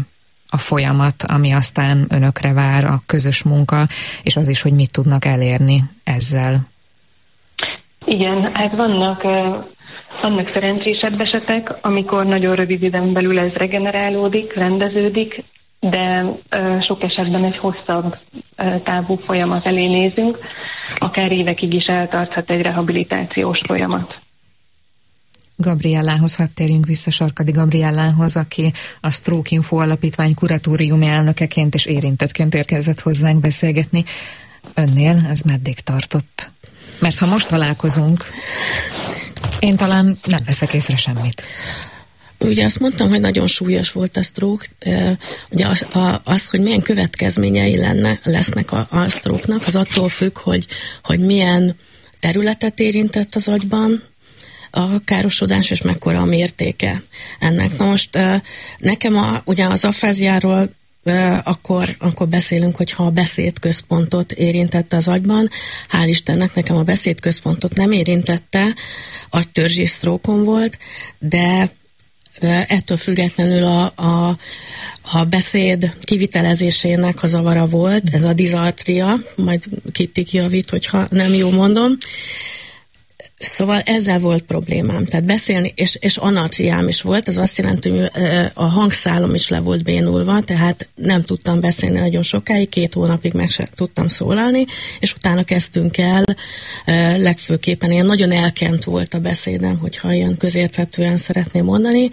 a 0.51 0.57
folyamat, 0.57 1.23
ami 1.23 1.53
aztán 1.53 2.07
önökre 2.09 2.53
vár, 2.53 2.85
a 2.85 3.03
közös 3.07 3.43
munka, 3.43 3.87
és 4.23 4.37
az 4.37 4.49
is, 4.49 4.63
hogy 4.63 4.73
mit 4.73 4.93
tudnak 4.93 5.25
elérni 5.25 5.83
ezzel. 6.05 6.69
Igen, 8.05 8.51
hát 8.55 8.77
vannak 8.77 9.23
vannak 10.21 10.51
szerencsésebb 10.53 11.21
esetek, 11.21 11.79
amikor 11.81 12.27
nagyon 12.27 12.55
rövid 12.55 12.83
időn 12.83 13.13
belül 13.13 13.39
ez 13.39 13.53
regenerálódik, 13.53 14.55
rendeződik, 14.55 15.45
de 15.81 16.25
sok 16.87 17.03
esetben 17.03 17.45
egy 17.45 17.57
hosszabb 17.57 18.17
távú 18.85 19.17
folyamat 19.17 19.67
elé 19.67 19.87
nézünk, 19.87 20.39
akár 20.99 21.33
évekig 21.33 21.75
is 21.75 21.85
eltarthat 21.85 22.51
egy 22.51 22.61
rehabilitációs 22.61 23.61
folyamat. 23.67 24.19
Gabriellához, 25.57 26.37
hadd 26.37 26.47
térjünk 26.55 26.87
vissza 26.87 27.11
Sarkadi 27.11 27.51
Gabriellához, 27.51 28.37
aki 28.37 28.73
a 29.01 29.11
Stroke 29.11 29.49
Info 29.53 29.77
Alapítvány 29.77 30.35
kuratórium 30.35 31.03
elnökeként 31.03 31.75
és 31.75 31.87
érintettként 31.87 32.55
érkezett 32.55 33.01
hozzánk 33.01 33.41
beszélgetni. 33.41 34.05
Önnél 34.75 35.17
ez 35.31 35.41
meddig 35.41 35.81
tartott? 35.81 36.51
Mert 37.01 37.19
ha 37.19 37.27
most 37.27 37.49
találkozunk, 37.49 38.25
én 39.59 39.77
talán 39.77 40.21
nem 40.25 40.41
veszek 40.45 40.73
észre 40.73 40.97
semmit. 40.97 41.43
Ugye 42.39 42.65
azt 42.65 42.81
mondtam, 42.81 43.09
hogy 43.09 43.21
nagyon 43.21 43.47
súlyos 43.47 43.93
volt 43.93 44.17
a 44.17 44.23
stroke. 44.23 44.67
Ugye 45.51 45.67
az, 45.67 45.83
a, 45.83 46.21
az 46.25 46.49
hogy 46.49 46.61
milyen 46.61 46.83
következményei 46.83 47.77
lenne, 47.77 48.21
lesznek 48.23 48.73
a, 48.73 48.87
a 48.91 49.09
stroke-nak, 49.09 49.67
az 49.67 49.77
attól 49.77 50.09
függ, 50.09 50.39
hogy, 50.39 50.67
hogy 51.03 51.21
milyen 51.21 51.77
területet 52.21 52.81
érintett 52.81 53.35
az 53.35 53.49
agyban, 53.49 54.03
a 54.71 55.05
károsodás, 55.05 55.71
és 55.71 55.83
mekkora 55.83 56.21
a 56.21 56.25
mértéke 56.25 57.03
ennek. 57.39 57.77
Na 57.77 57.85
most 57.85 58.19
nekem 58.79 59.17
a, 59.17 59.43
ugye 59.45 59.67
az 59.67 59.85
afáziáról 59.85 60.77
akkor, 61.45 61.97
akkor 61.99 62.29
beszélünk, 62.29 62.77
hogy 62.77 62.93
ha 62.93 63.05
a 63.05 63.11
beszédközpontot 63.11 64.33
érintette 64.33 64.97
az 64.97 65.09
agyban, 65.09 65.49
hál' 65.93 66.07
Istennek 66.07 66.55
nekem 66.55 66.77
a 66.77 66.83
beszédközpontot 66.83 67.75
nem 67.75 67.93
érintette, 67.93 68.75
agytörzsi 69.31 69.87
sztrókom 69.87 70.45
volt, 70.45 70.79
de 71.19 71.71
ettől 72.69 72.97
függetlenül 72.97 73.65
a, 73.65 73.93
a, 73.97 74.39
a 75.13 75.25
beszéd 75.25 75.97
kivitelezésének 76.01 77.23
a 77.23 77.27
zavara 77.27 77.67
volt, 77.67 78.03
ez 78.13 78.23
a 78.23 78.33
dizartria, 78.33 79.21
majd 79.37 79.65
Kitti 79.93 80.25
kiavít, 80.25 80.71
hogyha 80.71 81.07
nem 81.11 81.35
jó 81.35 81.51
mondom, 81.51 81.97
Szóval 83.39 83.81
ezzel 83.81 84.19
volt 84.19 84.43
problémám, 84.43 85.05
tehát 85.05 85.25
beszélni, 85.25 85.73
és, 85.75 85.97
és 86.01 86.17
anatriám 86.17 86.89
is 86.89 87.03
volt, 87.03 87.29
ez 87.29 87.37
azt 87.37 87.59
jelenti, 87.59 87.89
hogy 87.89 88.11
a 88.55 88.65
hangszálom 88.65 89.35
is 89.35 89.49
le 89.49 89.61
volt 89.61 89.83
bénulva, 89.83 90.41
tehát 90.41 90.89
nem 90.95 91.23
tudtam 91.23 91.61
beszélni 91.61 91.99
nagyon 91.99 92.23
sokáig, 92.23 92.69
két 92.69 92.93
hónapig 92.93 93.33
meg 93.33 93.51
se 93.51 93.69
tudtam 93.75 94.09
szólalni, 94.09 94.65
és 95.01 95.15
utána 95.15 95.43
kezdtünk 95.43 95.99
el, 95.99 96.25
legfőképpen 97.17 97.91
ilyen 97.91 98.07
nagyon 98.07 98.33
elkent 98.33 98.85
volt 98.85 99.15
a 99.15 99.19
beszédem, 99.19 99.79
hogyha 99.79 100.13
ilyen 100.13 100.37
közérthetően 100.37 101.17
szeretném 101.17 101.65
mondani, 101.65 102.11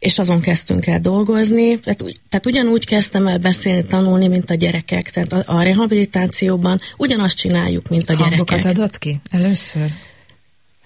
és 0.00 0.18
azon 0.18 0.40
kezdtünk 0.40 0.86
el 0.86 1.00
dolgozni. 1.00 1.80
Tehát, 1.80 2.04
tehát 2.28 2.46
ugyanúgy 2.46 2.86
kezdtem 2.86 3.26
el 3.26 3.38
beszélni, 3.38 3.84
tanulni, 3.84 4.28
mint 4.28 4.50
a 4.50 4.54
gyerekek. 4.54 5.10
Tehát 5.10 5.32
a, 5.32 5.42
a 5.46 5.62
rehabilitációban 5.62 6.80
ugyanazt 6.96 7.36
csináljuk, 7.36 7.88
mint 7.88 8.10
a 8.10 8.16
Hangokat 8.16 8.48
gyerekek. 8.48 8.78
adott 8.78 8.98
ki 8.98 9.20
először? 9.30 9.90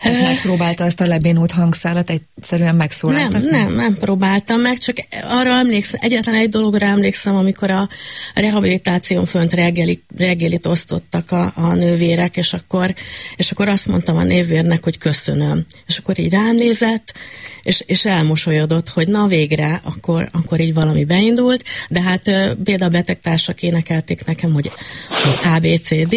Tehát 0.04 0.22
megpróbálta 0.22 0.84
azt 0.84 1.00
a 1.00 1.06
lebénult 1.06 1.52
hangszálat 1.52 2.10
egyszerűen 2.10 2.74
megszólaltatni? 2.74 3.50
Nem, 3.50 3.66
nem, 3.66 3.74
nem 3.74 3.94
próbáltam 3.94 4.60
meg, 4.60 4.78
csak 4.78 4.96
arra 5.22 5.50
emlékszem, 5.50 6.00
egyetlen 6.02 6.34
egy 6.34 6.48
dologra 6.48 6.86
emlékszem, 6.86 7.36
amikor 7.36 7.70
a 7.70 7.88
rehabilitáción 8.34 9.26
fönt 9.26 9.54
reggeli, 9.54 10.04
reggelit 10.16 10.66
osztottak 10.66 11.30
a, 11.30 11.52
a 11.56 11.74
nővérek, 11.74 12.36
és 12.36 12.52
akkor, 12.52 12.94
és 13.36 13.50
akkor 13.50 13.68
azt 13.68 13.86
mondtam 13.86 14.16
a 14.16 14.22
névvérnek, 14.22 14.84
hogy 14.84 14.98
köszönöm. 14.98 15.66
És 15.86 15.98
akkor 15.98 16.18
így 16.18 16.32
rám 16.32 16.54
nézett, 16.54 17.14
és, 17.64 17.82
és 17.86 18.04
elmosolyodott, 18.04 18.88
hogy 18.88 19.08
na 19.08 19.26
végre, 19.26 19.80
akkor, 19.84 20.28
akkor 20.32 20.60
így 20.60 20.74
valami 20.74 21.04
beindult, 21.04 21.64
de 21.88 22.02
hát 22.02 22.22
például 22.64 22.82
a 22.82 22.88
betegtársak 22.88 23.62
énekelték 23.62 24.24
nekem, 24.24 24.52
hogy, 24.52 24.72
hogy 25.08 25.38
ABCD, 25.42 26.16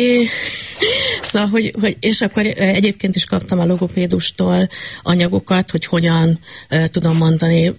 szóval, 1.21 1.47
hogy, 1.47 1.73
hogy, 1.79 1.97
és 1.99 2.21
akkor 2.21 2.45
egyébként 2.57 3.15
is 3.15 3.25
kaptam 3.25 3.59
a 3.59 3.65
logopédustól 3.77 4.69
anyagokat, 5.01 5.71
hogy 5.71 5.85
hogyan 5.85 6.39
tudom 6.85 7.17
mondani, 7.17 7.73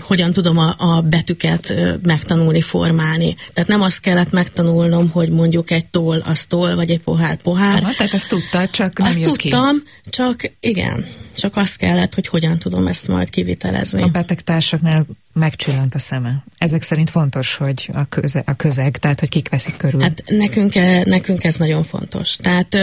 hogyan 0.00 0.32
tudom 0.32 0.58
a, 0.58 0.74
a 0.78 1.00
betűket 1.00 1.74
megtanulni, 2.02 2.60
formálni. 2.60 3.34
Tehát 3.52 3.68
nem 3.68 3.80
azt 3.80 4.00
kellett 4.00 4.30
megtanulnom, 4.30 5.10
hogy 5.10 5.30
mondjuk 5.30 5.70
egy 5.70 5.86
toll 5.86 6.20
az 6.24 6.44
toll, 6.48 6.74
vagy 6.74 6.90
egy 6.90 7.00
pohár 7.00 7.36
pohár. 7.36 7.82
Aha, 7.82 7.92
tehát 7.96 8.12
ezt 8.12 8.28
tudta, 8.28 8.68
csak 8.68 8.98
nem 8.98 9.08
azt 9.08 9.18
jött 9.18 9.28
tudtam, 9.28 9.82
ki. 9.82 10.10
csak 10.10 10.52
igen, 10.60 11.06
csak 11.36 11.56
azt 11.56 11.76
kellett, 11.76 12.14
hogy 12.14 12.26
hogyan 12.26 12.58
tudom 12.58 12.86
ezt 12.86 13.08
majd 13.08 13.30
kivitelezni. 13.30 14.02
A 14.02 14.06
betegtársaknál 14.06 15.06
megcsillant 15.38 15.94
a 15.94 15.98
szeme. 15.98 16.44
Ezek 16.58 16.82
szerint 16.82 17.10
fontos, 17.10 17.56
hogy 17.56 17.90
a, 17.92 18.04
köze, 18.08 18.42
a 18.46 18.54
közeg, 18.54 18.96
tehát 18.96 19.20
hogy 19.20 19.28
kik 19.28 19.48
veszik 19.48 19.76
körül. 19.76 20.00
Hát 20.00 20.22
nekünk, 20.26 20.74
nekünk 21.04 21.44
ez 21.44 21.54
nagyon 21.54 21.82
fontos. 21.82 22.36
Tehát 22.36 22.76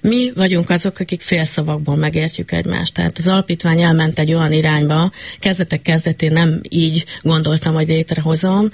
mi 0.00 0.32
vagyunk 0.34 0.70
azok, 0.70 0.98
akik 0.98 1.20
félszavakból 1.20 1.96
megértjük 1.96 2.52
egymást. 2.52 2.94
Tehát 2.94 3.18
az 3.18 3.28
alapítvány 3.28 3.80
elment 3.80 4.18
egy 4.18 4.34
olyan 4.34 4.52
irányba, 4.52 5.10
kezdetek 5.38 5.82
kezdetén 5.82 6.32
nem 6.32 6.60
így 6.68 7.04
gondoltam, 7.20 7.74
hogy 7.74 7.88
létrehozom, 7.88 8.70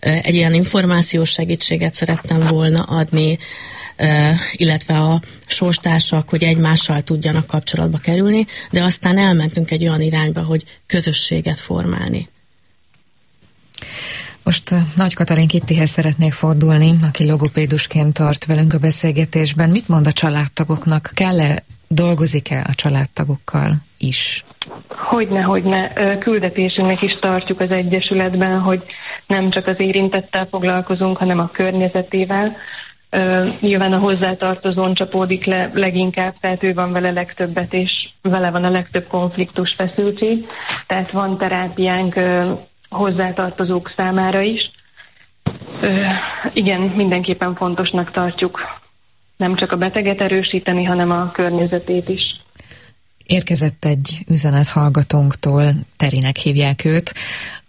egy 0.00 0.34
ilyen 0.34 0.54
információs 0.54 1.30
segítséget 1.30 1.94
szerettem 1.94 2.46
volna 2.46 2.82
adni, 2.82 3.38
illetve 4.52 4.98
a 4.98 5.22
sorstársak, 5.46 6.28
hogy 6.28 6.42
egymással 6.42 7.02
tudjanak 7.02 7.46
kapcsolatba 7.46 7.98
kerülni, 7.98 8.46
de 8.70 8.82
aztán 8.82 9.18
elmentünk 9.18 9.70
egy 9.70 9.82
olyan 9.82 10.00
irányba, 10.00 10.42
hogy 10.42 10.64
közösséget 10.86 11.58
formálni. 11.58 12.28
Most 14.48 14.96
Nagy 14.96 15.14
Katalin 15.14 15.48
Kittihez 15.48 15.90
szeretnék 15.90 16.32
fordulni, 16.32 16.90
aki 17.08 17.28
logopédusként 17.28 18.12
tart 18.14 18.46
velünk 18.46 18.72
a 18.74 18.78
beszélgetésben. 18.78 19.70
Mit 19.70 19.88
mond 19.88 20.06
a 20.06 20.12
családtagoknak? 20.12 21.10
Kell-e, 21.14 21.62
dolgozik-e 21.88 22.64
a 22.68 22.74
családtagokkal 22.74 23.70
is? 23.98 24.44
Hogyne, 24.88 25.40
hogyne. 25.40 25.92
Küldetésünknek 26.18 27.02
is 27.02 27.18
tartjuk 27.18 27.60
az 27.60 27.70
Egyesületben, 27.70 28.60
hogy 28.60 28.82
nem 29.26 29.50
csak 29.50 29.66
az 29.66 29.76
érintettel 29.78 30.46
foglalkozunk, 30.50 31.16
hanem 31.16 31.38
a 31.38 31.50
környezetével. 31.52 32.56
Nyilván 33.60 33.92
a 33.92 33.98
hozzátartozón 33.98 34.94
csapódik 34.94 35.44
le 35.44 35.70
leginkább, 35.74 36.34
tehát 36.40 36.62
ő 36.62 36.74
van 36.74 36.92
vele 36.92 37.10
legtöbbet, 37.10 37.72
és 37.72 37.90
vele 38.22 38.50
van 38.50 38.64
a 38.64 38.70
legtöbb 38.70 39.06
konfliktus 39.06 39.74
feszültség. 39.76 40.46
Tehát 40.86 41.10
van 41.10 41.38
terápiánk 41.38 42.14
hozzátartozók 42.88 43.92
számára 43.96 44.40
is. 44.40 44.60
Igen, 46.52 46.80
mindenképpen 46.80 47.54
fontosnak 47.54 48.10
tartjuk 48.10 48.58
nem 49.38 49.56
csak 49.56 49.72
a 49.72 49.76
beteget 49.76 50.20
erősíteni, 50.20 50.84
hanem 50.84 51.10
a 51.10 51.30
környezetét 51.30 52.08
is. 52.08 52.22
Érkezett 53.26 53.84
egy 53.84 54.18
üzenet 54.28 54.68
hallgatónktól, 54.68 55.72
Terinek 55.96 56.36
hívják 56.36 56.84
őt. 56.84 57.14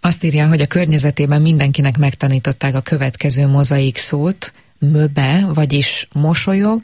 Azt 0.02 0.24
írja, 0.24 0.48
hogy 0.48 0.62
a 0.62 0.68
környezetében 0.68 1.42
mindenkinek 1.42 1.98
megtanították 1.98 2.76
a 2.76 2.82
következő 2.82 3.48
mozaik 3.48 3.98
szót, 3.98 4.54
möbe, 4.80 5.46
vagyis 5.54 6.08
mosolyog, 6.14 6.80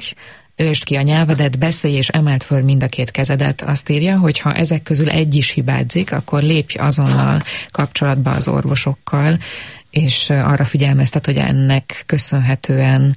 őst 0.56 0.84
ki 0.84 0.96
a 0.96 1.02
nyelvedet, 1.02 1.60
beszélj 1.60 1.96
és 1.96 2.08
emelt 2.08 2.44
föl 2.44 2.62
mind 2.62 2.84
a 2.84 2.88
két 2.88 3.12
kezedet. 3.12 3.62
Azt 3.62 3.90
írja, 3.90 4.18
hogy 4.18 4.40
ha 4.40 4.54
ezek 4.54 4.84
közül 4.84 5.10
egy 5.10 5.36
is 5.36 5.52
hibázik, 5.52 6.12
akkor 6.12 6.44
lépj 6.44 6.78
azonnal 6.78 7.42
kapcsolatba 7.72 8.32
az 8.32 8.48
orvosokkal, 8.48 9.40
és 9.90 10.30
arra 10.30 10.66
figyelmeztet, 10.66 11.26
hogy 11.26 11.38
ennek 11.38 12.04
köszönhetően 12.06 13.16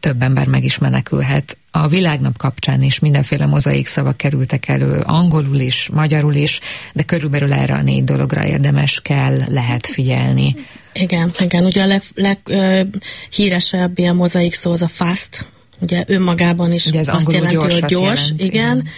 több 0.00 0.22
ember 0.22 0.46
meg 0.46 0.64
is 0.64 0.78
menekülhet. 0.78 1.56
A 1.70 1.88
világnap 1.88 2.36
kapcsán 2.36 2.82
is 2.82 2.98
mindenféle 2.98 3.46
mozaik 3.46 3.86
szavak 3.86 4.16
kerültek 4.16 4.68
elő, 4.68 5.00
angolul 5.00 5.58
is, 5.58 5.88
magyarul 5.92 6.34
is, 6.34 6.60
de 6.92 7.02
körülbelül 7.02 7.52
erre 7.52 7.74
a 7.74 7.82
négy 7.82 8.04
dologra 8.04 8.46
érdemes 8.46 9.00
kell, 9.00 9.40
lehet 9.48 9.86
figyelni. 9.86 10.56
Igen, 10.92 11.34
igen, 11.38 11.64
ugye 11.64 11.82
a 11.82 12.00
leghíresebb 12.14 13.80
leg, 13.80 13.98
ilyen 13.98 14.16
mozaik 14.16 14.54
szó 14.54 14.70
az 14.70 14.82
a 14.82 14.88
fast, 14.88 15.48
ugye 15.80 16.04
önmagában 16.06 16.72
is 16.72 16.86
ugye 16.86 16.98
ez 16.98 17.08
azt 17.08 17.32
jelenti, 17.32 17.54
hogy 17.54 17.84
gyors, 17.86 18.00
jelent, 18.00 18.40
igen. 18.40 18.88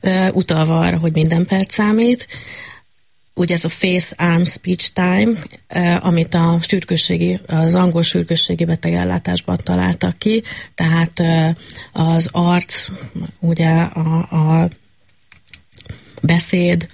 igen. 0.00 0.32
utalva 0.32 0.80
arra, 0.80 0.98
hogy 0.98 1.12
minden 1.12 1.46
perc 1.46 1.72
számít 1.72 2.26
ugye 3.38 3.54
ez 3.54 3.64
a 3.64 3.68
face 3.68 4.14
arm 4.16 4.42
speech 4.44 4.92
time, 4.92 5.32
amit 6.00 6.34
a 6.34 6.58
sürgősségi, 6.60 7.40
az 7.46 7.74
angol 7.74 8.02
sürgősségi 8.02 8.64
betegellátásban 8.64 9.56
találtak 9.62 10.18
ki, 10.18 10.42
tehát 10.74 11.22
az 11.92 12.28
arc, 12.32 12.86
ugye 13.40 13.70
a, 13.70 14.16
a 14.16 14.68
beszéd, 16.22 16.88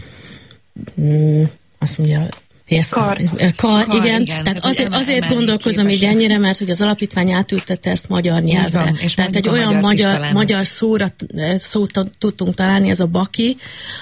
mm, 1.00 1.42
azt 1.78 1.98
mondja, 1.98 2.28
Yes, 2.72 2.88
kar. 2.88 3.20
kar. 3.56 3.84
Kar, 3.86 3.96
igen. 4.02 4.20
igen. 4.20 4.44
Tehát 4.44 4.64
azért, 4.64 4.94
azért 4.94 5.28
gondolkozom 5.28 5.88
így 5.88 6.04
ennyire, 6.04 6.38
mert 6.38 6.58
hogy 6.58 6.70
az 6.70 6.80
alapítvány 6.80 7.30
átültette 7.30 7.90
ezt 7.90 8.08
magyar 8.08 8.42
nyelvre. 8.42 8.78
Van, 8.78 8.96
és 9.00 9.14
Tehát 9.14 9.36
egy 9.36 9.48
olyan 9.48 9.74
magyar, 9.74 10.32
magyar 10.32 10.64
szóra, 10.64 11.14
szót 11.58 12.10
tudtunk 12.18 12.54
találni, 12.54 12.90
ez 12.90 13.00
a 13.00 13.06
baki, 13.06 13.56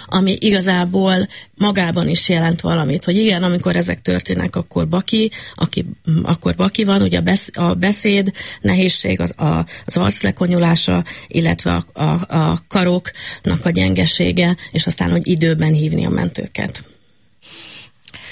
ami 0.06 0.36
igazából 0.40 1.28
magában 1.56 2.08
is 2.08 2.28
jelent 2.28 2.60
valamit, 2.60 3.04
hogy 3.04 3.16
igen, 3.16 3.42
amikor 3.42 3.76
ezek 3.76 4.02
történnek, 4.02 4.56
akkor 4.56 4.88
baki, 4.88 5.30
aki, 5.54 5.86
akkor 6.22 6.54
baki 6.54 6.84
van, 6.84 7.02
ugye 7.02 7.20
a 7.52 7.74
beszéd 7.74 8.32
nehézség, 8.60 9.20
az, 9.20 9.32
a, 9.36 9.66
az 9.84 9.96
arclekonyulása, 9.96 11.04
illetve 11.26 11.72
a, 11.72 12.02
a, 12.02 12.36
a 12.36 12.64
karoknak 12.68 13.64
a 13.64 13.70
gyengesége, 13.70 14.56
és 14.70 14.86
aztán, 14.86 15.10
hogy 15.10 15.26
időben 15.26 15.72
hívni 15.72 16.04
a 16.04 16.10
mentőket. 16.10 16.89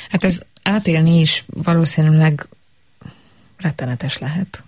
Hát 0.09 0.25
ez 0.25 0.41
átélni 0.63 1.19
is 1.19 1.45
valószínűleg 1.47 2.47
rettenetes 3.59 4.19
lehet. 4.19 4.63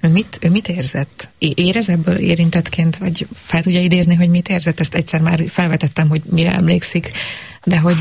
Ő 0.00 0.08
mit, 0.08 0.38
ő 0.40 0.50
mit 0.50 0.68
érzett? 0.68 1.28
Érez 1.38 1.88
ebből 1.88 2.16
érintettként, 2.16 2.96
vagy 2.96 3.26
fel 3.32 3.62
tudja 3.62 3.80
idézni, 3.80 4.14
hogy 4.14 4.28
mit 4.28 4.48
érzett? 4.48 4.80
Ezt 4.80 4.94
egyszer 4.94 5.20
már 5.20 5.42
felvetettem, 5.48 6.08
hogy 6.08 6.22
mire 6.24 6.52
emlékszik, 6.52 7.10
de 7.64 7.78
hogy 7.78 7.96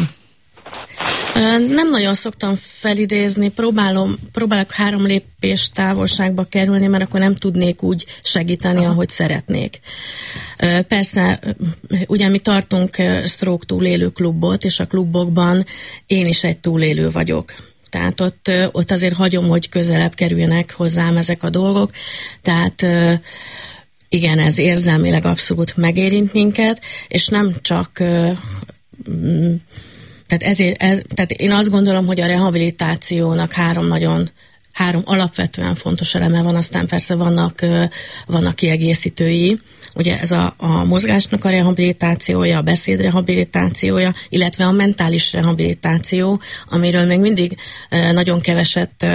nem 1.68 1.90
nagyon 1.90 2.14
szoktam 2.14 2.56
felidézni, 2.56 3.50
próbálom, 3.50 4.16
próbálok 4.32 4.72
három 4.72 5.06
lépés 5.06 5.70
távolságba 5.70 6.44
kerülni, 6.44 6.88
mert 6.88 7.04
akkor 7.04 7.20
nem 7.20 7.36
tudnék 7.36 7.84
úgy 7.84 8.06
segíteni, 8.24 8.80
Aha. 8.80 8.90
ahogy 8.90 9.10
szeretnék. 9.10 9.80
Persze, 10.88 11.40
ugye 12.08 12.30
mi 12.30 12.38
tartunk 12.38 12.96
stroke 13.26 13.66
túlélő 13.66 14.10
klubot, 14.10 14.64
és 14.64 14.80
a 14.80 14.86
klubokban 14.86 15.66
én 16.06 16.26
is 16.26 16.44
egy 16.44 16.60
túlélő 16.60 17.12
vagyok. 17.12 17.54
Tehát 17.90 18.22
ott, 18.22 18.52
ott 18.72 18.92
azért 18.92 19.16
hagyom, 19.16 19.48
hogy 19.48 19.70
közelebb 19.70 20.14
kerüljenek 20.14 20.74
hozzám 20.74 21.18
ezek 21.18 21.44
a 21.44 21.50
dolgok. 21.50 21.92
Tehát 22.42 22.86
igen, 24.10 24.40
ez 24.40 24.58
érzelmileg 24.58 25.26
abszolút 25.26 25.78
megérint 25.78 26.34
minket, 26.34 26.82
és 27.08 27.28
nem 27.28 27.56
csak 27.62 28.04
tehát, 30.28 30.44
ezért, 30.44 30.82
ez, 30.82 31.02
tehát 31.08 31.32
én 31.32 31.52
azt 31.52 31.70
gondolom, 31.70 32.06
hogy 32.06 32.22
a 32.22 32.26
rehabilitációnak 32.26 33.52
három 33.52 33.88
nagyon 33.88 34.30
három 34.72 35.02
alapvetően 35.06 35.76
fontos 35.76 36.16
eleme 36.16 36.42
van, 36.42 36.56
aztán 36.56 36.88
persze 36.88 37.16
vannak, 37.16 37.66
vannak 38.26 38.56
kiegészítői. 38.56 39.60
Ugye 39.96 40.20
ez 40.20 40.32
a, 40.32 40.54
a 40.58 40.84
mozgásnak 40.84 41.46
a 41.46 41.50
rehabilitációja, 41.50 42.58
a 42.58 42.62
beszéd 42.62 43.02
rehabilitációja, 43.02 44.14
illetve 44.30 44.66
a 44.66 44.72
mentális 44.72 45.32
rehabilitáció, 45.32 46.42
amiről 46.66 47.06
még 47.06 47.20
mindig 47.20 47.58
nagyon 48.14 48.42
keveset 48.42 49.06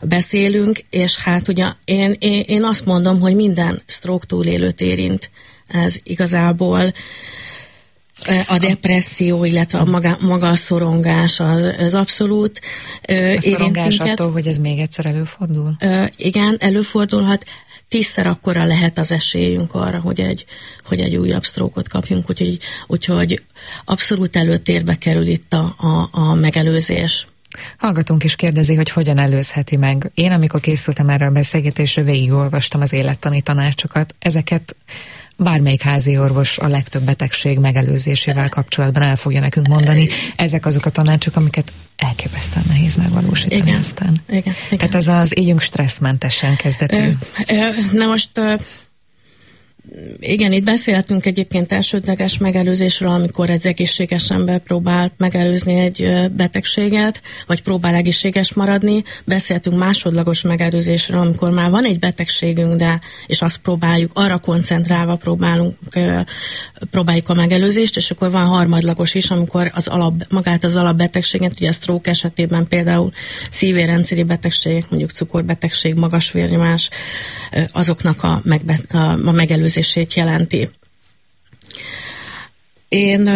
beszélünk, 0.00 0.82
és 0.90 1.16
hát 1.16 1.48
ugye 1.48 1.66
én, 1.84 2.16
én, 2.18 2.44
én 2.46 2.64
azt 2.64 2.84
mondom, 2.84 3.20
hogy 3.20 3.34
minden 3.34 3.82
stroke 3.86 4.26
túlélőt 4.26 4.80
érint 4.80 5.30
ez 5.72 5.96
igazából 6.02 6.92
a 8.46 8.58
depresszió, 8.58 9.44
illetve 9.44 9.78
a 9.78 9.84
maga, 9.84 10.16
maga 10.20 10.48
a 10.48 10.54
szorongás 10.54 11.40
az, 11.40 11.74
az 11.78 11.94
abszolút 11.94 12.60
A 13.02 13.36
szorongás 13.38 13.98
attól, 13.98 14.32
hogy 14.32 14.46
ez 14.46 14.58
még 14.58 14.78
egyszer 14.78 15.06
előfordul? 15.06 15.76
Igen, 16.16 16.56
előfordulhat. 16.58 17.44
Tízszer 17.88 18.26
akkora 18.26 18.64
lehet 18.64 18.98
az 18.98 19.10
esélyünk 19.10 19.74
arra, 19.74 20.00
hogy 20.00 20.20
egy, 20.20 20.44
hogy 20.84 21.00
egy 21.00 21.16
újabb 21.16 21.44
sztrókot 21.44 21.88
kapjunk, 21.88 22.30
úgyhogy, 22.30 22.58
úgyhogy 22.86 23.42
abszolút 23.84 24.36
előtérbe 24.36 24.94
kerül 24.94 25.26
itt 25.26 25.52
a, 25.52 25.74
a, 25.78 26.08
a 26.10 26.34
megelőzés. 26.34 27.26
Hallgatunk 27.78 28.24
is 28.24 28.36
kérdezi, 28.36 28.74
hogy 28.74 28.90
hogyan 28.90 29.18
előzheti 29.18 29.76
meg. 29.76 30.10
Én, 30.14 30.32
amikor 30.32 30.60
készültem 30.60 31.08
erre 31.08 31.26
a 31.26 31.30
beszélgetésre, 31.30 32.02
végigolvastam 32.02 32.80
az 32.80 32.92
élettani 32.92 33.42
tanácsokat. 33.42 34.14
Ezeket 34.18 34.76
bármelyik 35.36 35.82
házi 35.82 36.18
orvos 36.18 36.58
a 36.58 36.66
legtöbb 36.68 37.02
betegség 37.02 37.58
megelőzésével 37.58 38.48
kapcsolatban 38.48 39.02
el 39.02 39.16
fogja 39.16 39.40
nekünk 39.40 39.66
mondani. 39.66 40.08
Ezek 40.36 40.66
azok 40.66 40.84
a 40.84 40.90
tanácsok, 40.90 41.36
amiket 41.36 41.72
elképesztően 41.96 42.64
nehéz 42.68 42.96
megvalósítani 42.96 43.60
igen, 43.60 43.78
aztán. 43.78 44.20
Igen, 44.28 44.54
igen. 44.66 44.78
Tehát 44.78 44.94
ez 44.94 45.08
az 45.08 45.38
éljünk 45.38 45.60
stresszmentesen 45.60 46.56
kezdetű. 46.56 47.12
Na 47.92 48.06
most 48.06 48.30
igen, 50.18 50.52
itt 50.52 50.64
beszélhetünk 50.64 51.26
egyébként 51.26 51.72
elsődleges 51.72 52.38
megelőzésről, 52.38 53.10
amikor 53.10 53.50
egy 53.50 53.66
egészséges 53.66 54.30
ember 54.30 54.58
próbál 54.58 55.12
megelőzni 55.16 55.78
egy 55.78 56.28
betegséget, 56.32 57.20
vagy 57.46 57.62
próbál 57.62 57.94
egészséges 57.94 58.52
maradni. 58.52 59.02
Beszélhetünk 59.24 59.76
másodlagos 59.78 60.42
megelőzésről, 60.42 61.20
amikor 61.20 61.50
már 61.50 61.70
van 61.70 61.84
egy 61.84 61.98
betegségünk, 61.98 62.76
de 62.76 63.00
és 63.26 63.42
azt 63.42 63.58
próbáljuk, 63.58 64.10
arra 64.14 64.38
koncentrálva 64.38 65.16
próbálunk, 65.16 65.76
próbáljuk 66.90 67.28
a 67.28 67.34
megelőzést, 67.34 67.96
és 67.96 68.10
akkor 68.10 68.30
van 68.30 68.46
harmadlagos 68.46 69.14
is, 69.14 69.30
amikor 69.30 69.70
az 69.74 69.86
alap, 69.86 70.26
magát 70.30 70.64
az 70.64 70.76
alapbetegséget, 70.76 71.52
ugye 71.52 71.68
a 71.68 71.72
stroke 71.72 72.10
esetében 72.10 72.66
például 72.68 73.12
szívérendszeri 73.50 74.22
betegség, 74.22 74.84
mondjuk 74.88 75.10
cukorbetegség, 75.10 75.94
magas 75.94 76.32
vérnyomás, 76.32 76.88
azoknak 77.72 78.22
a, 78.22 78.40
megbe, 78.44 78.80
a, 78.90 78.96
a 78.98 79.32
megelőzés 79.32 79.71
megszűnését 79.74 80.14
jelenti. 80.14 80.70
Én 82.88 83.30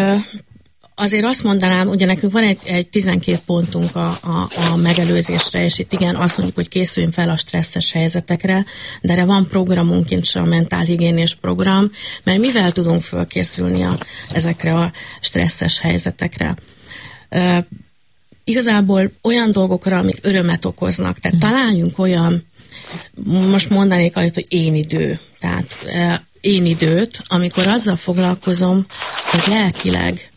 azért 0.95 1.25
azt 1.25 1.43
mondanám, 1.43 1.89
ugye 1.89 2.07
nekünk 2.07 2.33
van 2.33 2.43
egy, 2.43 2.59
egy 2.65 2.89
12 2.89 3.43
pontunk 3.47 3.97
a, 3.97 4.19
a, 4.23 4.51
a 4.51 4.77
megelőzésre, 4.77 5.65
és 5.65 5.79
itt 5.79 5.93
igen, 5.93 6.17
azt 6.17 6.37
mondjuk, 6.37 6.59
hogy 6.59 6.69
készüljünk 6.69 7.15
fel 7.15 7.31
a 7.31 7.37
stresszes 7.37 7.93
helyzetekre, 7.93 8.65
de 9.01 9.13
erre 9.13 9.25
van 9.25 9.49
programunk 9.49 10.11
is, 10.11 10.35
a 10.35 10.45
mentálhigiénés 10.45 11.35
program, 11.35 11.91
mert 12.25 12.39
mivel 12.39 12.73
tudunk 12.73 13.03
fölkészülni 13.03 13.83
a, 13.83 14.01
ezekre 14.29 14.75
a 14.75 14.93
stresszes 15.21 15.79
helyzetekre. 15.79 16.57
Uh, 17.31 17.59
igazából 18.45 19.13
olyan 19.23 19.53
dolgokra, 19.53 19.99
amik 19.99 20.19
örömet 20.23 20.65
okoznak, 20.65 21.19
tehát 21.19 21.39
találjunk 21.39 21.99
olyan, 21.99 22.45
most 23.25 23.71
mondanék 23.71 24.15
hogy 24.15 24.45
én 24.49 24.75
idő, 24.75 25.19
tehát 25.39 25.79
én 26.41 26.65
időt, 26.65 27.23
amikor 27.27 27.67
azzal 27.67 27.97
foglalkozom, 27.97 28.87
hogy 29.31 29.45
lelkileg 29.47 30.31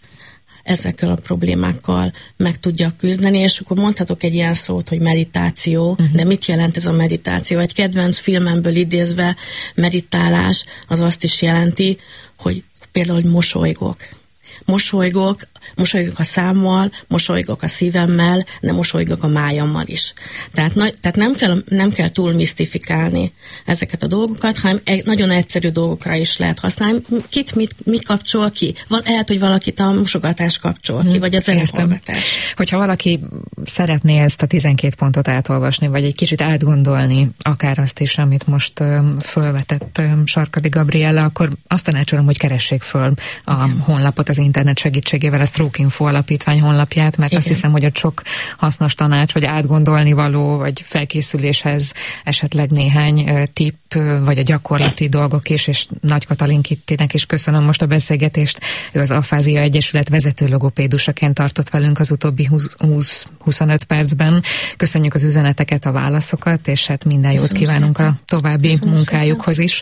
ezekkel 0.64 1.12
a 1.12 1.20
problémákkal 1.24 2.14
meg 2.38 2.60
tudja 2.60 2.92
küzdeni, 2.98 3.38
és 3.38 3.60
akkor 3.60 3.78
mondhatok 3.78 4.24
egy 4.24 4.34
ilyen 4.34 4.54
szót, 4.54 4.90
hogy 4.90 5.00
meditáció, 5.00 5.90
uh-huh. 5.92 6.12
de 6.12 6.24
mit 6.24 6.46
jelent 6.46 6.78
ez 6.78 6.86
a 6.86 6.92
meditáció? 6.92 7.60
Egy 7.60 7.74
kedvenc 7.74 8.18
filmemből 8.18 8.76
idézve 8.76 9.36
meditálás 9.76 10.66
az 10.88 11.00
azt 11.00 11.24
is 11.24 11.42
jelenti, 11.42 11.98
hogy 12.38 12.64
például, 12.92 13.22
hogy 13.22 13.32
mosolygok 13.32 13.98
mosolygok, 14.70 15.48
mosolygok 15.76 16.20
a 16.20 16.24
számmal, 16.24 16.92
mosolygok 17.08 17.62
a 17.62 17.68
szívemmel, 17.68 18.46
de 18.62 18.72
mosolygok 18.72 19.24
a 19.24 19.28
májammal 19.28 19.84
is. 19.86 20.14
Tehát, 20.54 20.76
na, 20.76 20.90
tehát 20.90 21.18
nem, 21.18 21.36
kell, 21.36 21.64
nem 21.70 21.92
kell 21.92 22.10
túl 22.10 22.34
misztifikálni 22.34 23.34
ezeket 23.66 24.04
a 24.04 24.08
dolgokat, 24.08 24.58
hanem 24.58 24.80
egy, 24.84 25.06
nagyon 25.06 25.30
egyszerű 25.30 25.70
dolgokra 25.70 26.16
is 26.16 26.38
lehet 26.38 26.60
használni. 26.60 27.00
Kit 27.30 27.56
mit, 27.56 27.76
mit 27.86 28.06
kapcsol 28.06 28.52
ki? 28.52 28.76
Van, 28.88 29.02
lehet, 29.06 29.28
hogy 29.28 29.40
valakit 29.40 29.80
a 29.80 29.94
mosogatás 29.94 30.58
kapcsol 30.58 31.02
ki, 31.02 31.10
hmm, 31.10 31.20
vagy 31.20 31.36
a 31.36 31.40
zenehallgatás. 31.40 32.24
Hogyha 32.56 32.78
valaki 32.78 33.20
szeretné 33.64 34.20
ezt 34.20 34.42
a 34.42 34.46
12 34.46 34.96
pontot 34.98 35.28
átolvasni, 35.28 35.88
vagy 35.88 36.04
egy 36.04 36.16
kicsit 36.16 36.42
átgondolni, 36.42 37.30
akár 37.40 37.80
azt 37.80 38.00
is, 38.00 38.18
amit 38.18 38.48
most 38.48 38.84
fölvetett 39.22 40.02
Sarkadi 40.26 40.70
Gabriella, 40.70 41.24
akkor 41.24 41.50
azt 41.68 41.86
tanácsolom, 41.86 42.26
hogy 42.26 42.38
keressék 42.38 42.82
föl 42.82 43.14
a 43.46 43.54
Igen. 43.54 43.80
honlapot 43.80 44.30
az 44.30 44.38
internet 44.38 44.59
segítségével, 44.76 45.42
a 45.42 45.46
Stroke 45.46 45.82
Info 45.82 46.06
alapítvány 46.06 46.62
honlapját, 46.62 47.18
mert 47.18 47.32
Igen. 47.32 47.40
azt 47.44 47.48
hiszem, 47.48 47.72
hogy 47.72 47.86
ott 47.86 47.98
sok 47.98 48.22
hasznos 48.58 48.94
tanács, 48.94 49.34
vagy 49.34 49.46
átgondolni 49.46 50.14
való, 50.14 50.58
vagy 50.58 50.82
felkészüléshez 50.86 51.94
esetleg 52.24 52.70
néhány 52.70 53.50
tipp, 53.54 53.94
vagy 54.24 54.38
a 54.38 54.42
gyakorlati 54.42 55.10
dolgok 55.10 55.50
is, 55.50 55.68
és 55.68 55.88
Nagy 56.02 56.26
Katalin 56.26 56.62
Kittinek 56.62 57.14
is 57.14 57.26
köszönöm 57.26 57.64
most 57.64 57.82
a 57.82 57.86
beszélgetést. 57.86 58.60
Ő 58.92 59.00
az 59.00 59.12
Afázia 59.12 59.62
Egyesület 59.62 60.10
vezető 60.10 60.48
logopédusaként 60.48 61.34
tartott 61.34 61.70
velünk 61.70 62.00
az 62.00 62.12
utóbbi 62.12 62.50
20-25 62.52 63.80
percben. 63.88 64.44
Köszönjük 64.78 65.14
az 65.14 65.24
üzeneteket, 65.24 65.86
a 65.86 65.92
válaszokat, 65.92 66.68
és 66.68 66.88
hát 66.88 67.06
minden 67.06 67.32
jót 67.32 67.42
Köszönöm 67.42 67.64
kívánunk 67.64 67.98
szépen. 67.98 68.12
a 68.12 68.20
további 68.26 68.68
Köszönöm 68.68 68.94
munkájukhoz 68.94 69.56
szépen. 69.56 69.70
is. 69.70 69.82